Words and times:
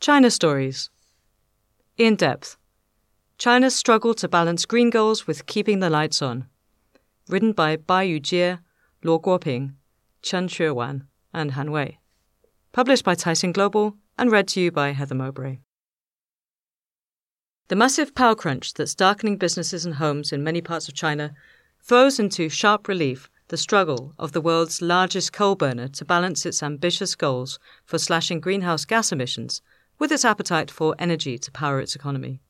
China 0.00 0.30
Stories 0.30 0.88
In 1.98 2.16
Depth 2.16 2.56
China's 3.36 3.76
Struggle 3.76 4.14
to 4.14 4.28
Balance 4.28 4.64
Green 4.64 4.88
Goals 4.88 5.26
with 5.26 5.44
Keeping 5.44 5.80
the 5.80 5.90
Lights 5.90 6.22
On. 6.22 6.46
Written 7.28 7.52
by 7.52 7.76
Bai 7.76 8.06
Yujie, 8.08 8.60
Luo 9.04 9.20
Guoping, 9.20 9.74
Chen 10.22 10.48
Xuewan, 10.48 11.02
and 11.34 11.50
Han 11.50 11.70
Wei. 11.70 11.98
Published 12.72 13.04
by 13.04 13.14
Caixin 13.14 13.52
Global 13.52 13.94
and 14.16 14.32
read 14.32 14.48
to 14.48 14.60
you 14.62 14.72
by 14.72 14.92
Heather 14.92 15.14
Mowbray. 15.14 15.58
The 17.68 17.76
massive 17.76 18.14
power 18.14 18.34
crunch 18.34 18.72
that's 18.72 18.94
darkening 18.94 19.36
businesses 19.36 19.84
and 19.84 19.96
homes 19.96 20.32
in 20.32 20.42
many 20.42 20.62
parts 20.62 20.88
of 20.88 20.94
China 20.94 21.34
throws 21.82 22.18
into 22.18 22.48
sharp 22.48 22.88
relief 22.88 23.28
the 23.48 23.58
struggle 23.58 24.14
of 24.18 24.32
the 24.32 24.40
world's 24.40 24.80
largest 24.80 25.34
coal 25.34 25.56
burner 25.56 25.88
to 25.88 26.06
balance 26.06 26.46
its 26.46 26.62
ambitious 26.62 27.14
goals 27.14 27.58
for 27.84 27.98
slashing 27.98 28.40
greenhouse 28.40 28.86
gas 28.86 29.12
emissions 29.12 29.60
with 30.00 30.10
its 30.10 30.24
appetite 30.24 30.70
for 30.70 30.96
energy 30.98 31.38
to 31.38 31.52
power 31.52 31.78
its 31.78 31.94
economy. 31.94 32.40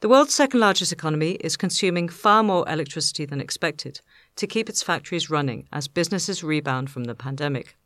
The 0.00 0.08
world's 0.08 0.34
second 0.34 0.60
largest 0.60 0.92
economy 0.92 1.32
is 1.40 1.56
consuming 1.56 2.10
far 2.10 2.42
more 2.42 2.68
electricity 2.68 3.24
than 3.24 3.40
expected 3.40 4.02
to 4.36 4.46
keep 4.46 4.68
its 4.68 4.82
factories 4.82 5.30
running 5.30 5.66
as 5.72 5.88
businesses 5.88 6.44
rebound 6.44 6.90
from 6.90 7.04
the 7.04 7.14
pandemic. 7.14 7.78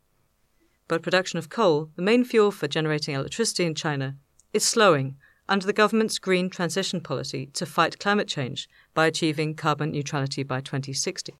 But 0.89 1.01
production 1.01 1.39
of 1.39 1.47
coal, 1.47 1.91
the 1.95 2.01
main 2.01 2.25
fuel 2.25 2.51
for 2.51 2.67
generating 2.67 3.15
electricity 3.15 3.63
in 3.63 3.73
China, 3.73 4.17
is 4.51 4.65
slowing 4.65 5.15
under 5.47 5.65
the 5.65 5.71
government's 5.71 6.19
green 6.19 6.49
transition 6.49 6.99
policy 6.99 7.45
to 7.53 7.65
fight 7.65 7.99
climate 7.99 8.27
change 8.27 8.67
by 8.93 9.05
achieving 9.05 9.55
carbon 9.55 9.91
neutrality 9.91 10.43
by 10.43 10.59
2060. 10.59 11.35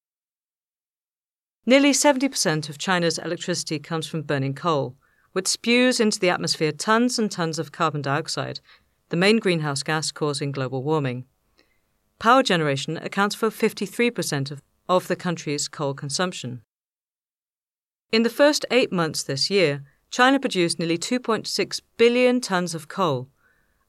Nearly 1.66 1.92
70% 1.92 2.70
of 2.70 2.78
China's 2.78 3.18
electricity 3.18 3.80
comes 3.80 4.08
from 4.08 4.22
burning 4.22 4.54
coal, 4.56 4.96
which 5.34 5.48
spews 5.48 6.00
into 6.00 6.20
the 6.20 6.30
atmosphere 6.30 6.72
tons 6.72 7.20
and 7.20 7.32
tons 7.32 7.60
of 7.60 7.72
carbon 7.72 8.02
dioxide, 8.02 8.60
the 9.10 9.18
main 9.18 9.38
greenhouse 9.38 9.84
gas 9.84 10.12
causing 10.12 10.52
global 10.52 10.84
warming. 10.84 11.26
Power 12.20 12.44
generation 12.44 12.98
accounts 12.98 13.36
for 13.36 13.50
53% 13.50 14.52
of, 14.52 14.62
of 14.88 15.08
the 15.08 15.16
country's 15.16 15.68
coal 15.68 15.94
consumption. 15.94 16.62
In 18.12 18.24
the 18.24 18.30
first 18.30 18.66
eight 18.72 18.92
months 18.92 19.24
this 19.24 19.50
year, 19.50 19.84
China 20.12 20.40
produced 20.40 20.80
nearly 20.80 20.98
2.6 20.98 21.82
billion 21.98 22.42
tons 22.42 22.74
of 22.74 22.88
coal, 22.88 23.30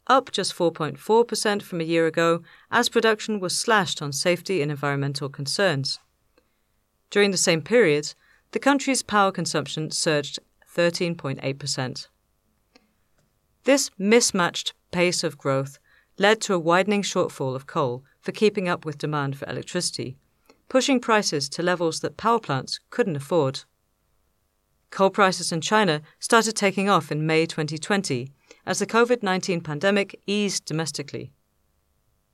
up 0.07 0.31
just 0.31 0.55
4.4% 0.55 1.63
from 1.63 1.81
a 1.81 1.85
year 1.85 2.07
ago, 2.07 2.43
as 2.71 2.89
production 2.89 3.41
was 3.41 3.57
slashed 3.57 4.03
on 4.03 4.13
safety 4.13 4.61
and 4.61 4.71
environmental 4.71 5.29
concerns. 5.29 5.99
During 7.11 7.31
the 7.31 7.37
same 7.37 7.63
period, 7.63 8.15
the 8.53 8.59
country's 8.59 9.03
power 9.03 9.33
consumption 9.33 9.91
surged 9.91 10.39
13.8%. 10.77 12.09
This 13.65 13.91
mismatched 13.99 14.75
pace 14.91 15.23
of 15.23 15.39
growth 15.39 15.79
led 16.19 16.41
to 16.43 16.55
a 16.55 16.59
widening 16.59 17.03
shortfall 17.03 17.55
of 17.55 17.67
coal 17.67 18.05
for 18.21 18.33
keeping 18.33 18.69
up 18.69 18.85
with 18.85 18.99
demand 18.99 19.37
for 19.37 19.49
electricity, 19.49 20.17
pushing 20.69 21.00
prices 21.00 21.49
to 21.49 21.62
levels 21.62 22.00
that 22.00 22.17
power 22.17 22.39
plants 22.39 22.81
couldn't 22.91 23.17
afford. 23.17 23.65
Coal 24.91 25.11
prices 25.11 25.53
in 25.53 25.61
China 25.61 26.03
started 26.19 26.56
taking 26.56 26.89
off 26.89 27.12
in 27.12 27.27
May 27.27 27.47
2020 27.47 28.31
as 28.67 28.78
the 28.78 28.87
COVID 28.87 29.23
19 29.23 29.61
pandemic 29.61 30.21
eased 30.27 30.65
domestically. 30.65 31.33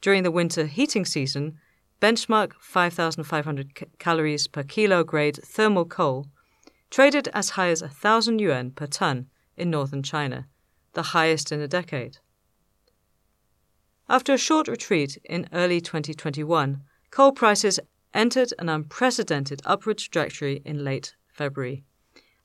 During 0.01 0.23
the 0.23 0.31
winter 0.31 0.67
heating 0.67 1.05
season, 1.05 1.59
benchmark 2.01 2.53
5,500 2.61 3.99
calories 3.99 4.47
per 4.47 4.63
kilo 4.63 5.05
grade 5.05 5.41
thermal 5.45 5.85
coal 5.85 6.27
traded 6.91 7.29
as 7.35 7.51
high 7.51 7.69
as 7.69 7.83
1,000 7.83 8.39
yuan 8.39 8.71
per 8.71 8.87
ton 8.87 9.27
in 9.57 9.71
northern 9.71 10.03
China, 10.03 10.47
the 10.93 11.03
highest 11.03 11.53
in 11.53 11.61
a 11.61 11.69
decade. 11.69 12.19
After 14.09 14.33
a 14.35 14.39
short 14.39 14.69
retreat 14.69 15.19
in 15.25 15.49
early 15.53 15.81
2021, 15.81 16.83
coal 17.11 17.33
prices 17.33 17.81
entered 18.15 18.55
an 18.59 18.69
unprecedented 18.69 19.61
upward 19.65 19.99
trajectory 19.99 20.63
in 20.65 20.85
late 20.85 21.17
February. 21.29 21.83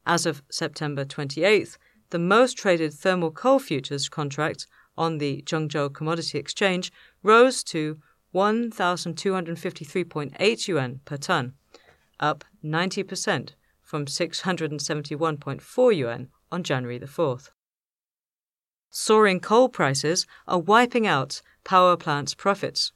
As 0.05 0.25
of 0.25 0.41
September 0.49 1.05
28th, 1.05 1.77
the 2.09 2.19
most 2.19 2.57
traded 2.57 2.93
thermal 2.93 3.31
coal 3.31 3.59
futures 3.59 4.09
contract 4.09 4.67
on 4.97 5.19
the 5.19 5.41
Zhengzhou 5.43 5.93
Commodity 5.93 6.37
Exchange 6.37 6.91
rose 7.23 7.63
to 7.65 7.99
1,253.8 8.33 10.67
yuan 10.67 10.99
per 11.05 11.17
ton, 11.17 11.53
up 12.19 12.43
90% 12.63 13.51
from 13.91 14.05
671.4 14.05 15.93
yuan 15.97 16.29
on 16.49 16.63
January 16.63 16.97
the 16.97 17.05
4th. 17.05 17.49
Soaring 18.89 19.41
coal 19.41 19.67
prices 19.67 20.25
are 20.47 20.59
wiping 20.59 21.05
out 21.05 21.41
power 21.65 21.97
plants' 21.97 22.33
profits. 22.33 22.93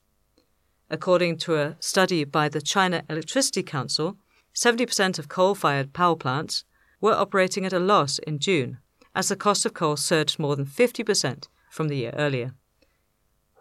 According 0.89 1.35
to 1.39 1.57
a 1.57 1.75
study 1.81 2.23
by 2.23 2.47
the 2.47 2.61
China 2.61 3.03
Electricity 3.09 3.61
Council, 3.61 4.15
70% 4.53 5.19
of 5.19 5.27
coal 5.27 5.53
fired 5.53 5.91
power 5.91 6.15
plants 6.15 6.63
were 7.01 7.11
operating 7.11 7.65
at 7.65 7.73
a 7.73 7.87
loss 7.93 8.17
in 8.19 8.39
June, 8.39 8.77
as 9.13 9.27
the 9.27 9.35
cost 9.35 9.65
of 9.65 9.73
coal 9.73 9.97
surged 9.97 10.39
more 10.39 10.55
than 10.55 10.65
50% 10.65 11.49
from 11.69 11.89
the 11.89 11.97
year 11.97 12.13
earlier. 12.17 12.53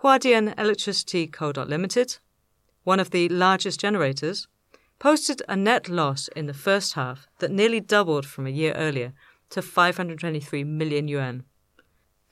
Huadian 0.02 0.54
Electricity 0.56 1.26
Co. 1.26 1.50
Limited, 1.50 2.18
one 2.84 3.00
of 3.00 3.10
the 3.10 3.28
largest 3.28 3.80
generators, 3.80 4.46
posted 4.98 5.42
a 5.48 5.56
net 5.56 5.88
loss 5.88 6.28
in 6.28 6.46
the 6.46 6.54
first 6.54 6.94
half 6.94 7.26
that 7.38 7.50
nearly 7.50 7.80
doubled 7.80 8.26
from 8.26 8.46
a 8.46 8.50
year 8.50 8.72
earlier 8.74 9.12
to 9.50 9.62
523 9.62 10.64
million 10.64 11.08
yuan. 11.08 11.44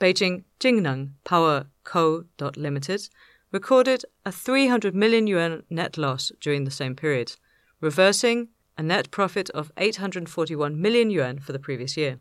Beijing 0.01 0.45
Jingneng 0.59 1.13
Power 1.25 1.67
Co. 1.85 2.25
Limited 2.57 3.09
recorded 3.53 4.05
a 4.25 4.33
300 4.33 4.95
million 4.95 5.27
yuan 5.27 5.63
net 5.71 5.97
loss 5.97 6.33
during 6.41 6.65
the 6.65 6.71
same 6.71 6.97
period, 6.97 7.37
reversing 7.81 8.49
a 8.77 8.83
net 8.83 9.11
profit 9.11 9.51
of 9.51 9.71
841 9.77 10.81
million 10.81 11.11
yuan 11.11 11.39
for 11.39 11.53
the 11.53 11.59
previous 11.59 11.97
year. 11.97 12.19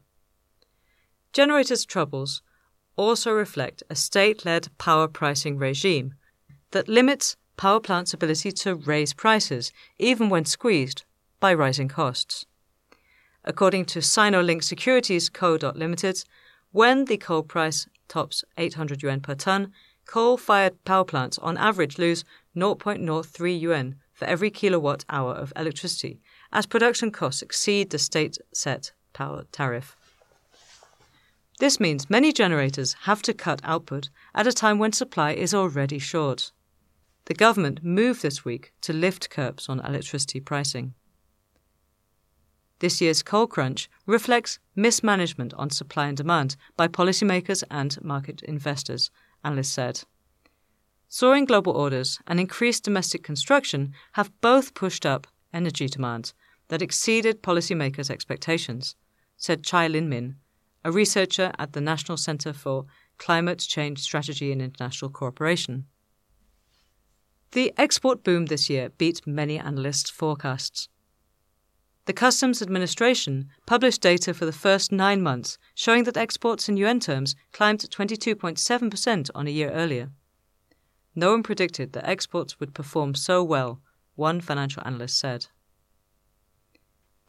Generators' 1.34 1.86
troubles 1.86 2.42
also 2.98 3.32
reflect 3.32 3.82
a 3.90 3.96
state 3.96 4.46
led 4.46 4.68
power 4.78 5.08
pricing 5.08 5.58
regime 5.58 6.14
that 6.72 6.88
limits 6.88 7.38
power 7.58 7.80
plants' 7.80 8.14
ability 8.14 8.52
to 8.52 8.76
raise 8.76 9.14
prices, 9.14 9.72
even 10.00 10.30
when 10.30 10.46
squeezed 10.46 11.04
by 11.40 11.54
rising 11.54 11.88
costs. 11.88 12.46
According 13.44 13.86
to 13.86 14.00
Sinolink 14.00 14.64
Securities 14.64 15.30
Co. 15.30 15.58
Limited, 15.76 16.24
when 16.72 17.06
the 17.06 17.18
coal 17.18 17.44
price 17.44 17.88
tops 18.08 18.44
800 18.58 19.02
yuan 19.02 19.20
per 19.20 19.36
ton, 19.36 19.72
coal 20.06 20.38
fired 20.38 20.84
power 20.86 21.06
plants 21.06 21.38
on 21.40 21.58
average 21.58 21.98
lose 21.98 22.24
0.03 22.56 23.60
yuan 23.60 23.96
for 24.14 24.26
every 24.26 24.52
kilowatt 24.52 25.04
hour 25.10 25.34
of 25.34 25.52
electricity, 25.56 26.22
as 26.52 26.66
production 26.66 27.12
costs 27.12 27.42
exceed 27.42 27.90
the 27.90 27.98
state 27.98 28.38
set 28.54 28.92
power 29.14 29.46
tariff. 29.52 29.96
This 31.60 31.80
means 31.80 32.10
many 32.10 32.32
generators 32.32 32.94
have 33.04 33.22
to 33.24 33.34
cut 33.34 33.62
output 33.64 34.10
at 34.34 34.48
a 34.48 34.52
time 34.52 34.80
when 34.80 34.94
supply 34.94 35.34
is 35.34 35.54
already 35.54 36.00
short. 36.00 36.52
The 37.26 37.34
government 37.34 37.84
moved 37.84 38.22
this 38.22 38.44
week 38.44 38.74
to 38.82 38.94
lift 38.94 39.30
curbs 39.30 39.70
on 39.70 39.80
electricity 39.80 40.40
pricing. 40.40 40.94
This 42.80 43.00
year's 43.00 43.22
coal 43.22 43.46
crunch 43.46 43.90
reflects 44.08 44.58
mismanagement 44.76 45.54
on 45.54 45.70
supply 45.70 46.08
and 46.08 46.18
demand 46.18 46.56
by 46.76 46.88
policymakers 46.88 47.64
and 47.70 48.02
market 48.04 48.42
investors, 48.42 49.12
analysts 49.44 49.72
said. 49.72 50.02
Soaring 51.08 51.46
global 51.46 51.74
orders 51.74 52.20
and 52.26 52.40
increased 52.40 52.84
domestic 52.84 53.22
construction 53.22 53.94
have 54.14 54.32
both 54.42 54.74
pushed 54.74 55.06
up 55.06 55.28
energy 55.54 55.88
demand 55.88 56.34
that 56.70 56.82
exceeded 56.82 57.44
policymakers' 57.44 58.10
expectations, 58.10 58.96
said 59.38 59.64
Chai 59.64 59.88
Lin-min, 59.88 60.38
a 60.84 60.92
researcher 60.92 61.52
at 61.60 61.74
the 61.74 61.82
National 61.82 62.18
Center 62.18 62.54
for 62.54 62.86
Climate 63.18 63.60
Change 63.60 64.00
Strategy 64.00 64.52
and 64.52 64.62
International 64.62 65.12
Cooperation. 65.12 65.86
The 67.54 67.74
export 67.78 68.24
boom 68.24 68.46
this 68.46 68.70
year 68.70 68.92
beat 68.98 69.28
many 69.28 69.60
analysts' 69.60 70.10
forecasts. 70.10 70.88
The 72.06 72.14
Customs 72.14 72.62
Administration 72.62 73.50
published 73.66 74.02
data 74.02 74.34
for 74.34 74.46
the 74.46 74.54
first 74.54 74.94
nine 74.94 75.22
months 75.22 75.58
showing 75.76 76.06
that 76.06 76.16
exports 76.16 76.70
in 76.70 76.78
yuan 76.78 77.02
terms 77.02 77.36
climbed 77.52 77.82
22.7% 77.82 79.30
on 79.36 79.48
a 79.48 79.52
year 79.52 79.70
earlier. 79.72 80.12
No 81.14 81.32
one 81.32 81.44
predicted 81.44 81.92
that 81.92 82.08
exports 82.08 82.58
would 82.60 82.74
perform 82.74 83.16
so 83.16 83.44
well, 83.44 83.82
one 84.16 84.40
financial 84.40 84.82
analyst 84.86 85.20
said. 85.20 85.48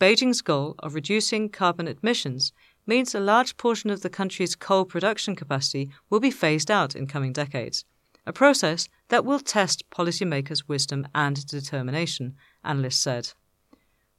Beijing's 0.00 0.40
goal 0.40 0.76
of 0.78 0.94
reducing 0.94 1.48
carbon 1.48 1.88
emissions 1.88 2.52
means 2.86 3.12
a 3.12 3.20
large 3.20 3.56
portion 3.56 3.90
of 3.90 4.02
the 4.02 4.10
country's 4.10 4.54
coal 4.54 4.84
production 4.84 5.34
capacity 5.34 5.90
will 6.10 6.20
be 6.20 6.30
phased 6.30 6.70
out 6.70 6.94
in 6.94 7.08
coming 7.08 7.32
decades, 7.32 7.84
a 8.26 8.32
process 8.32 8.88
that 9.08 9.24
will 9.24 9.40
test 9.40 9.88
policymakers' 9.90 10.68
wisdom 10.68 11.06
and 11.14 11.46
determination, 11.46 12.36
analysts 12.64 13.00
said. 13.00 13.32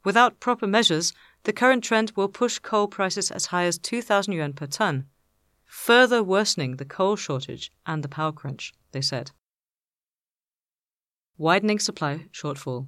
Without 0.03 0.39
proper 0.39 0.67
measures, 0.67 1.13
the 1.43 1.53
current 1.53 1.83
trend 1.83 2.11
will 2.15 2.27
push 2.27 2.59
coal 2.59 2.87
prices 2.87 3.31
as 3.31 3.47
high 3.47 3.63
as 3.63 3.77
2,000 3.77 4.33
yuan 4.33 4.53
per 4.53 4.67
ton, 4.67 5.05
further 5.65 6.21
worsening 6.21 6.77
the 6.77 6.85
coal 6.85 7.15
shortage 7.15 7.71
and 7.85 8.03
the 8.03 8.09
power 8.09 8.31
crunch, 8.31 8.73
they 8.91 9.01
said. 9.01 9.31
Widening 11.37 11.79
supply 11.79 12.25
shortfall. 12.31 12.87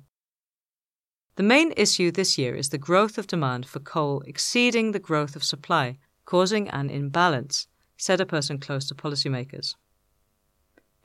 The 1.35 1.43
main 1.43 1.73
issue 1.75 2.11
this 2.11 2.37
year 2.37 2.55
is 2.55 2.69
the 2.69 2.77
growth 2.77 3.17
of 3.17 3.27
demand 3.27 3.65
for 3.65 3.79
coal 3.79 4.21
exceeding 4.21 4.91
the 4.91 4.99
growth 4.99 5.35
of 5.35 5.43
supply, 5.43 5.97
causing 6.25 6.69
an 6.69 6.89
imbalance, 6.89 7.67
said 7.97 8.21
a 8.21 8.25
person 8.25 8.59
close 8.59 8.87
to 8.87 8.95
policymakers. 8.95 9.75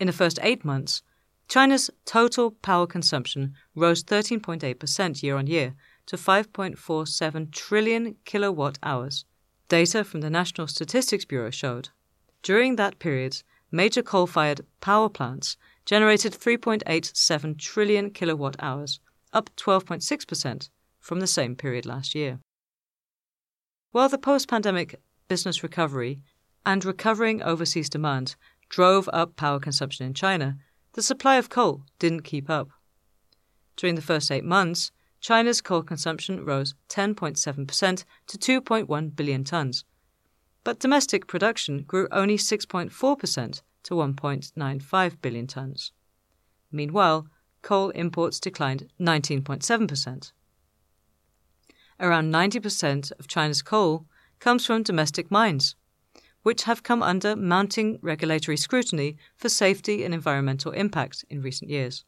In 0.00 0.06
the 0.06 0.14
first 0.14 0.38
eight 0.43 0.64
months, 0.64 1.02
China's 1.47 1.91
total 2.06 2.52
power 2.52 2.87
consumption 2.87 3.55
rose 3.75 4.02
13.8% 4.02 5.23
year 5.23 5.37
on 5.37 5.47
year 5.47 5.75
to 6.06 6.17
5.47 6.17 7.52
trillion 7.52 8.17
kilowatt 8.25 8.79
hours. 8.82 9.26
Data 9.69 10.02
from 10.02 10.23
the 10.23 10.31
National 10.31 10.67
Statistics 10.67 11.26
Bureau 11.26 11.50
showed. 11.50 11.91
During 12.43 12.76
that 12.76 12.99
period, 12.99 13.43
major 13.70 14.02
coal 14.02 14.26
fired 14.26 14.62
power 14.81 15.11
plants 15.11 15.58
generated 15.85 16.32
3.87 16.32 17.58
trillion 17.58 18.11
kilowatt 18.11 18.56
hours, 18.58 19.00
up 19.35 19.50
12.6% 19.56 20.70
from 20.99 21.20
the 21.20 21.26
same 21.26 21.55
period 21.55 21.85
last 21.85 22.14
year. 22.14 22.41
While 23.93 24.08
the 24.08 24.19
post 24.19 24.49
pandemic 24.49 25.00
business 25.29 25.62
recovery 25.62 26.23
and 26.64 26.85
recovering 26.85 27.43
overseas 27.43 27.91
demand 27.91 28.37
drove 28.70 29.11
up 29.12 29.37
power 29.37 29.61
consumption 29.61 30.06
in 30.06 30.14
China, 30.14 30.56
the 30.94 31.02
supply 31.02 31.37
of 31.37 31.50
coal 31.50 31.84
didn't 31.99 32.22
keep 32.22 32.49
up. 32.49 32.70
During 33.76 33.96
the 33.96 34.02
first 34.02 34.31
eight 34.31 34.44
months, 34.44 34.90
China's 35.20 35.61
coal 35.61 35.82
consumption 35.82 36.44
rose 36.44 36.75
10.7% 36.88 38.05
to 38.26 38.62
2.1 38.62 39.17
billion 39.17 39.44
tons. 39.44 39.84
But 40.64 40.78
domestic 40.78 41.26
production 41.26 41.82
grew 41.82 42.08
only 42.11 42.38
6.4% 42.38 43.62
to 43.82 43.94
1.95 43.94 45.20
billion 45.20 45.46
tons. 45.46 45.93
Meanwhile, 46.72 47.26
coal 47.62 47.90
imports 47.90 48.40
declined 48.40 48.88
19.7%. 48.99 50.32
Around 51.99 52.32
90% 52.32 53.12
of 53.19 53.28
China's 53.28 53.62
coal 53.62 54.06
comes 54.38 54.64
from 54.64 54.82
domestic 54.82 55.31
mines, 55.31 55.76
which 56.42 56.64
have 56.64 56.82
come 56.82 57.02
under 57.02 57.37
mounting 57.37 57.98
regulatory 58.02 58.56
scrutiny 58.56 59.16
for 59.37 59.48
safety 59.48 60.04
and 60.04 60.14
environmental 60.14 60.72
impact 60.72 61.25
in 61.28 61.42
recent 61.42 61.70
years. 61.70 62.04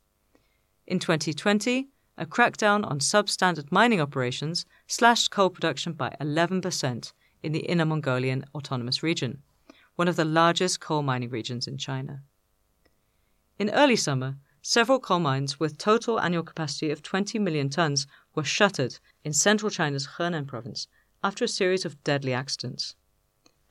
In 0.87 0.99
2020, 0.99 1.89
a 2.19 2.27
crackdown 2.27 2.89
on 2.89 2.99
substandard 2.99 3.73
mining 3.73 4.01
operations 4.01 4.65
slashed 4.87 5.31
coal 5.31 5.51
production 5.51 5.93
by 5.93 6.15
11% 6.21 7.13
in 7.43 7.53
the 7.53 7.61
Inner 7.61 7.85
Mongolian 7.85 8.45
Autonomous 8.55 9.03
Region, 9.03 9.43
one 9.97 10.09
of 10.09 10.17
the 10.17 10.25
largest 10.25 10.81
coal 10.81 11.03
mining 11.03 11.31
regions 11.31 11.67
in 11.67 11.79
China. 11.79 12.23
In 13.59 13.71
early 13.71 13.97
summer, 13.97 14.37
several 14.63 15.01
coal 15.01 15.21
mines 15.21 15.59
with 15.59 15.79
total 15.79 16.21
annual 16.21 16.43
capacity 16.43 16.91
of 16.91 17.03
20 17.03 17.39
million 17.39 17.69
tons 17.69 18.07
were 18.35 18.45
shuttered 18.45 18.99
in 19.25 19.33
central 19.33 19.71
China's 19.71 20.09
Henan 20.19 20.47
province 20.47 20.89
after 21.23 21.45
a 21.45 21.49
series 21.49 21.85
of 21.85 22.03
deadly 22.05 22.33
accidents. 22.33 22.95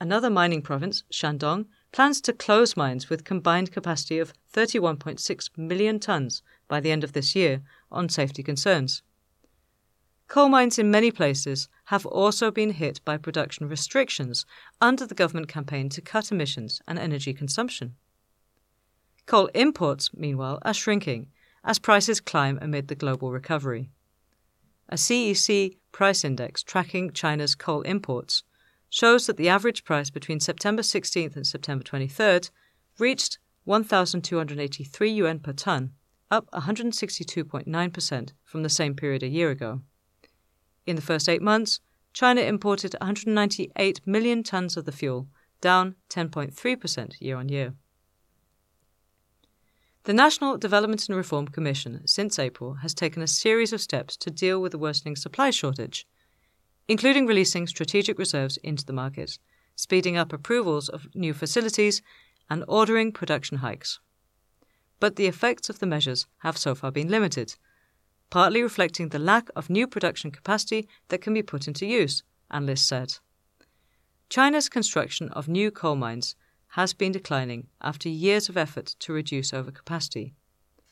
Another 0.02 0.32
mining 0.32 0.64
province, 0.64 1.04
Shandong, 1.12 1.68
plans 1.92 2.22
to 2.22 2.34
close 2.34 2.76
mines 2.76 3.08
with 3.08 3.24
combined 3.24 3.72
capacity 3.72 4.18
of 4.18 4.34
31.6 4.52 5.56
million 5.56 6.00
tons 6.00 6.42
by 6.68 6.80
the 6.80 6.90
end 6.90 7.04
of 7.04 7.14
this 7.14 7.36
year 7.36 7.62
on 7.92 8.10
safety 8.10 8.42
concerns. 8.42 9.04
Coal 10.28 10.50
mines 10.50 10.80
in 10.80 10.90
many 10.90 11.12
places 11.12 11.70
have 11.86 12.08
also 12.08 12.50
been 12.50 12.72
hit 12.72 13.00
by 13.06 13.16
production 13.16 13.70
restrictions 13.70 14.44
under 14.82 15.06
the 15.06 15.14
government 15.14 15.48
campaign 15.48 15.88
to 15.90 16.02
cut 16.02 16.32
emissions 16.32 16.82
and 16.88 16.98
energy 16.98 17.32
consumption. 17.32 17.94
Coal 19.28 19.52
imports, 19.54 20.10
meanwhile, 20.16 20.58
are 20.64 20.74
shrinking 20.74 21.28
as 21.64 21.78
prices 21.78 22.20
climb 22.20 22.58
amid 22.60 22.88
the 22.88 22.96
global 22.96 23.32
recovery. 23.32 23.92
A 24.90 24.96
CEC 24.96 25.78
price 25.92 26.24
index 26.24 26.64
tracking 26.64 27.12
China's 27.12 27.54
coal 27.54 27.84
imports 27.84 28.42
shows 28.92 29.26
that 29.26 29.38
the 29.38 29.50
average 29.50 29.84
price 29.86 30.10
between 30.10 30.40
September 30.40 30.82
16th 30.82 31.36
and 31.36 31.48
September 31.48 31.84
23rd 31.84 32.52
reached 33.00 33.40
1,283 33.64 35.10
yuan 35.10 35.40
per 35.40 35.54
ton, 35.54 35.94
up 36.30 36.52
162.9% 36.52 38.32
from 38.44 38.64
the 38.64 38.70
same 38.70 38.94
period 38.94 39.24
a 39.24 39.30
year 39.30 39.50
ago. 39.50 39.82
In 40.86 40.98
the 40.98 41.02
first 41.02 41.30
eight 41.30 41.42
months, 41.42 41.80
China 42.12 42.42
imported 42.42 42.94
198 43.00 44.02
million 44.06 44.44
tons 44.44 44.76
of 44.76 44.84
the 44.84 44.92
fuel, 44.92 45.30
down 45.62 45.96
10.3% 46.10 47.22
year 47.22 47.38
on 47.38 47.48
year. 47.48 47.74
The 50.04 50.14
National 50.14 50.58
Development 50.58 51.08
and 51.08 51.16
Reform 51.16 51.48
Commission, 51.48 52.06
since 52.08 52.38
April, 52.38 52.74
has 52.82 52.94
taken 52.94 53.22
a 53.22 53.28
series 53.28 53.72
of 53.72 53.80
steps 53.80 54.18
to 54.18 54.32
deal 54.32 54.62
with 54.62 54.74
the 54.74 54.80
worsening 54.80 55.16
supply 55.16 55.52
shortage, 55.52 56.06
including 56.94 57.26
releasing 57.26 57.66
strategic 57.68 58.18
reserves 58.20 58.58
into 58.70 58.86
the 58.86 59.00
market, 59.04 59.40
speeding 59.76 60.18
up 60.18 60.34
approvals 60.34 60.90
of 60.90 61.08
new 61.16 61.34
facilities, 61.34 62.02
and 62.50 62.66
ordering 62.68 63.12
production 63.12 63.58
hikes. 63.58 64.00
But 65.00 65.16
the 65.16 65.28
effects 65.34 65.70
of 65.70 65.80
the 65.80 65.92
measures 65.96 66.28
have 66.40 66.58
so 66.58 66.76
far 66.76 66.92
been 66.92 67.10
limited 67.10 67.56
partly 68.32 68.64
reflecting 68.64 69.10
the 69.10 69.20
lack 69.20 69.50
of 69.56 69.70
new 69.70 69.86
production 69.86 70.32
capacity 70.32 70.88
that 71.10 71.22
can 71.22 71.34
be 71.36 71.44
put 71.44 71.68
into 71.68 71.86
use, 71.86 72.24
analysts 72.50 72.88
said. 72.88 73.20
China's 74.30 74.70
construction 74.70 75.30
of 75.30 75.48
new 75.48 75.70
coal 75.70 75.96
mines 75.96 76.36
has 76.70 76.94
been 76.94 77.12
declining 77.12 77.68
after 77.82 78.08
years 78.08 78.48
of 78.48 78.56
effort 78.56 78.96
to 79.00 79.14
reduce 79.14 79.52
overcapacity. 79.52 80.32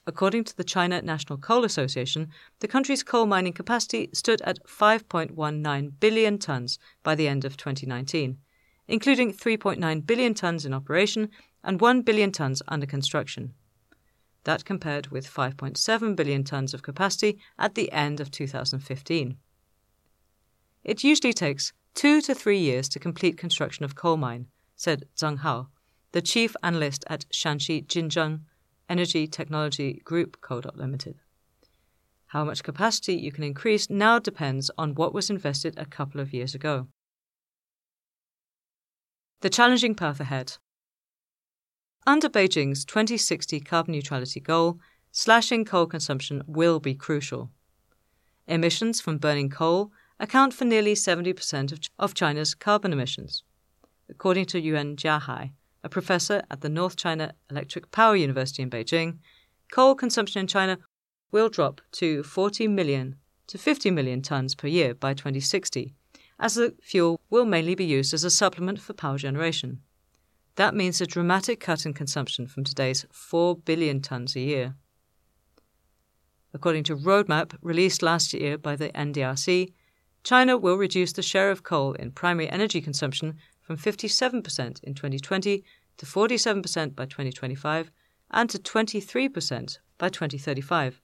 According 0.10 0.46
to 0.46 0.58
the 0.58 0.64
China 0.64 1.04
National 1.04 1.38
Coal 1.38 1.64
Association, 1.64 2.32
the 2.62 2.68
country's 2.68 3.04
coal 3.04 3.28
mining 3.28 3.54
capacity 3.54 4.10
stood 4.12 4.42
at 4.42 4.58
5.19 4.66 5.92
billion 6.00 6.40
tons 6.40 6.80
by 7.04 7.14
the 7.14 7.28
end 7.28 7.46
of 7.46 7.56
2019, 7.56 8.40
including 8.88 9.32
3.9 9.32 10.08
billion 10.08 10.34
tons 10.34 10.66
in 10.66 10.74
operation 10.74 11.30
and 11.64 11.80
1 11.80 12.02
billion 12.02 12.32
tons 12.32 12.64
under 12.68 12.88
construction. 12.88 13.54
That 14.46 14.66
compared 14.66 15.10
with 15.10 15.32
5.7 15.32 16.16
billion 16.16 16.44
tonnes 16.44 16.74
of 16.74 16.82
capacity 16.82 17.38
at 17.60 17.76
the 17.76 17.92
end 17.92 18.20
of 18.20 18.32
2015. 18.32 19.38
It 20.84 21.04
usually 21.04 21.34
takes 21.34 21.72
two 21.94 22.20
to 22.22 22.34
three 22.34 22.58
years 22.58 22.90
to 22.90 23.00
complete 23.00 23.38
construction 23.38 23.86
of 23.86 23.94
coal 23.94 24.18
mine, 24.18 24.48
said 24.76 25.04
Zhang 25.16 25.38
Hao, 25.38 25.68
the 26.14 26.22
chief 26.24 26.56
analyst 26.64 27.06
at 27.08 27.30
Shanxi 27.32 27.86
Jinzheng 27.86 28.40
Energy 28.90 29.28
Technology 29.28 30.02
Group 30.04 30.42
Co. 30.42 30.62
Limited. 30.74 31.20
How 32.28 32.44
much 32.44 32.64
capacity 32.64 33.16
you 33.16 33.32
can 33.32 33.44
increase 33.44 33.90
now 33.90 34.18
depends 34.20 34.70
on 34.78 34.96
what 34.96 35.14
was 35.14 35.30
invested 35.30 35.76
a 35.78 35.86
couple 35.86 36.20
of 36.20 36.34
years 36.34 36.56
ago. 36.56 36.88
The 39.42 39.50
challenging 39.50 39.96
path 39.96 40.20
ahead. 40.20 40.58
Under 42.06 42.30
Beijing's 42.30 42.84
2060 42.84 43.60
carbon 43.62 43.94
neutrality 43.94 44.40
goal, 44.40 44.80
slashing 45.12 45.66
coal 45.66 45.86
consumption 45.86 46.42
will 46.48 46.80
be 46.80 46.96
crucial. 46.96 47.52
Emissions 48.48 49.00
from 49.00 49.20
burning 49.20 49.50
coal 49.50 49.92
account 50.20 50.54
for 50.54 50.66
nearly 50.66 50.96
70% 50.96 51.90
of 52.00 52.14
China's 52.16 52.56
carbon 52.56 52.92
emissions. 52.92 53.44
According 54.10 54.46
to 54.48 54.60
Yuan 54.60 54.96
Jiahai, 54.96 55.52
a 55.84 55.90
professor 55.90 56.44
at 56.52 56.62
the 56.62 56.70
North 56.70 56.96
China 56.96 57.34
Electric 57.50 57.92
Power 57.92 58.16
University 58.16 58.62
in 58.64 58.70
Beijing, 58.70 59.20
coal 59.72 59.96
consumption 59.96 60.42
in 60.42 60.48
China 60.48 60.78
will 61.32 61.50
drop 61.50 61.82
to 61.94 62.24
40 62.24 62.68
million 62.68 63.16
to 63.48 63.58
50 63.58 63.92
million 63.92 64.22
tons 64.22 64.56
per 64.56 64.68
year 64.68 64.94
by 64.94 65.14
2060, 65.14 65.94
as 66.40 66.56
the 66.56 66.76
fuel 66.82 67.20
will 67.30 67.46
mainly 67.46 67.76
be 67.76 67.86
used 67.86 68.14
as 68.14 68.24
a 68.24 68.30
supplement 68.30 68.80
for 68.80 68.94
power 68.94 69.18
generation. 69.18 69.82
That 70.56 70.76
means 70.76 71.00
a 71.00 71.08
dramatic 71.08 71.60
cut 71.60 71.86
in 71.86 71.94
consumption 71.94 72.46
from 72.46 72.64
today's 72.64 73.06
4 73.12 73.58
billion 73.58 74.02
tonnes 74.02 74.36
a 74.36 74.42
year. 74.42 74.76
According 76.54 76.84
to 76.86 76.96
Roadmap 76.96 77.56
released 77.62 78.02
last 78.02 78.34
year 78.34 78.58
by 78.58 78.76
the 78.76 78.90
NDRC, 78.90 79.74
China 80.24 80.58
will 80.58 80.78
reduce 80.78 81.14
the 81.14 81.22
share 81.22 81.50
of 81.52 81.64
coal 81.64 81.94
in 81.94 82.12
primary 82.12 82.50
energy 82.50 82.82
consumption 82.82 83.38
from 83.62 83.78
57% 83.78 84.84
in 84.84 84.94
2020 84.94 85.64
to 85.98 86.06
47% 86.06 86.96
by 86.96 87.06
2025 87.06 87.92
and 88.32 88.50
to 88.50 88.60
23% 88.60 89.78
by 89.98 90.10
2035, 90.10 91.02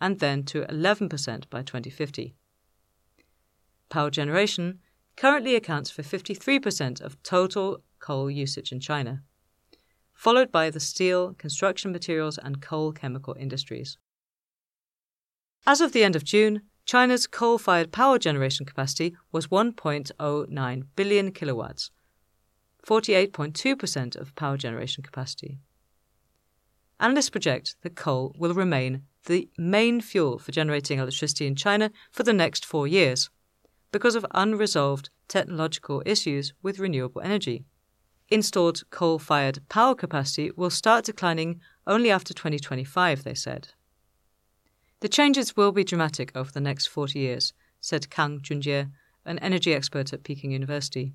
and 0.00 0.18
then 0.18 0.42
to 0.44 0.62
11% 0.62 1.48
by 1.50 1.62
2050. 1.62 2.34
Power 3.88 4.10
generation 4.10 4.78
currently 5.16 5.54
accounts 5.54 5.90
for 5.90 6.02
53% 6.02 7.00
of 7.00 7.22
total 7.22 7.82
coal 7.98 8.30
usage 8.30 8.72
in 8.72 8.80
China, 8.80 9.22
followed 10.14 10.50
by 10.50 10.70
the 10.70 10.80
steel, 10.80 11.34
construction 11.34 11.92
materials, 11.92 12.38
and 12.38 12.62
coal 12.62 12.92
chemical 12.92 13.34
industries. 13.38 13.98
As 15.66 15.80
of 15.80 15.92
the 15.92 16.04
end 16.04 16.16
of 16.16 16.24
June, 16.24 16.62
China's 16.90 17.28
coal 17.28 17.56
fired 17.56 17.92
power 17.92 18.18
generation 18.18 18.66
capacity 18.66 19.14
was 19.30 19.46
1.09 19.46 20.82
billion 20.96 21.30
kilowatts, 21.30 21.92
48.2% 22.84 24.16
of 24.16 24.34
power 24.34 24.56
generation 24.56 25.04
capacity. 25.04 25.60
Analysts 26.98 27.30
project 27.30 27.76
that 27.82 27.94
coal 27.94 28.34
will 28.36 28.54
remain 28.54 29.02
the 29.26 29.48
main 29.56 30.00
fuel 30.00 30.40
for 30.40 30.50
generating 30.50 30.98
electricity 30.98 31.46
in 31.46 31.54
China 31.54 31.92
for 32.10 32.24
the 32.24 32.32
next 32.32 32.66
four 32.66 32.88
years 32.88 33.30
because 33.92 34.16
of 34.16 34.26
unresolved 34.32 35.10
technological 35.28 36.02
issues 36.04 36.54
with 36.60 36.80
renewable 36.80 37.20
energy. 37.20 37.66
Installed 38.30 38.82
coal 38.90 39.20
fired 39.20 39.60
power 39.68 39.94
capacity 39.94 40.50
will 40.56 40.70
start 40.70 41.04
declining 41.04 41.60
only 41.86 42.10
after 42.10 42.34
2025, 42.34 43.22
they 43.22 43.34
said. 43.34 43.74
The 45.00 45.08
changes 45.08 45.56
will 45.56 45.72
be 45.72 45.82
dramatic 45.82 46.30
over 46.34 46.52
the 46.52 46.60
next 46.60 46.86
40 46.86 47.18
years, 47.18 47.54
said 47.80 48.10
Kang 48.10 48.40
Junjie, 48.40 48.90
an 49.24 49.38
energy 49.38 49.72
expert 49.72 50.12
at 50.12 50.24
Peking 50.24 50.50
University. 50.50 51.14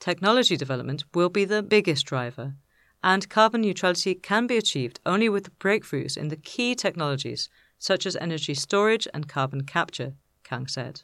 Technology 0.00 0.56
development 0.56 1.04
will 1.14 1.28
be 1.28 1.44
the 1.44 1.62
biggest 1.62 2.06
driver, 2.06 2.56
and 3.04 3.28
carbon 3.28 3.60
neutrality 3.60 4.16
can 4.16 4.48
be 4.48 4.56
achieved 4.56 4.98
only 5.06 5.28
with 5.28 5.56
breakthroughs 5.60 6.16
in 6.16 6.26
the 6.26 6.36
key 6.36 6.74
technologies 6.74 7.48
such 7.78 8.04
as 8.04 8.16
energy 8.16 8.54
storage 8.54 9.06
and 9.14 9.28
carbon 9.28 9.62
capture, 9.62 10.14
Kang 10.42 10.66
said. 10.66 11.02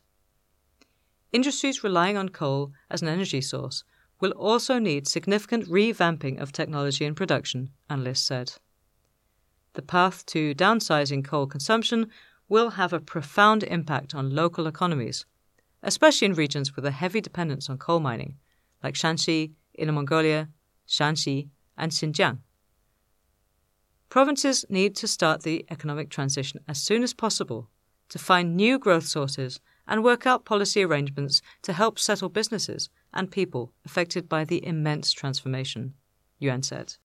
Industries 1.32 1.84
relying 1.84 2.16
on 2.16 2.30
coal 2.30 2.72
as 2.90 3.02
an 3.02 3.08
energy 3.08 3.40
source 3.40 3.84
will 4.20 4.32
also 4.32 4.80
need 4.80 5.06
significant 5.06 5.64
revamping 5.66 6.40
of 6.40 6.50
technology 6.50 7.04
and 7.04 7.16
production, 7.16 7.70
analysts 7.88 8.24
said. 8.24 8.54
The 9.78 9.82
path 9.82 10.26
to 10.26 10.56
downsizing 10.56 11.24
coal 11.24 11.46
consumption 11.46 12.10
will 12.48 12.70
have 12.70 12.92
a 12.92 12.98
profound 12.98 13.62
impact 13.62 14.12
on 14.12 14.34
local 14.34 14.66
economies, 14.66 15.24
especially 15.84 16.26
in 16.26 16.34
regions 16.34 16.74
with 16.74 16.84
a 16.84 16.90
heavy 16.90 17.20
dependence 17.20 17.70
on 17.70 17.78
coal 17.78 18.00
mining, 18.00 18.38
like 18.82 18.94
Shanxi, 18.94 19.52
Inner 19.74 19.92
Mongolia, 19.92 20.48
Shaanxi, 20.88 21.50
and 21.76 21.92
Xinjiang. 21.92 22.38
Provinces 24.08 24.64
need 24.68 24.96
to 24.96 25.06
start 25.06 25.44
the 25.44 25.64
economic 25.70 26.10
transition 26.10 26.58
as 26.66 26.82
soon 26.82 27.04
as 27.04 27.14
possible 27.14 27.70
to 28.08 28.18
find 28.18 28.56
new 28.56 28.80
growth 28.80 29.06
sources 29.06 29.60
and 29.86 30.02
work 30.02 30.26
out 30.26 30.44
policy 30.44 30.82
arrangements 30.82 31.40
to 31.62 31.72
help 31.72 32.00
settle 32.00 32.28
businesses 32.28 32.90
and 33.14 33.30
people 33.30 33.72
affected 33.86 34.28
by 34.28 34.44
the 34.44 34.66
immense 34.66 35.12
transformation, 35.12 35.94
Yuan 36.40 36.64
said. 36.64 36.96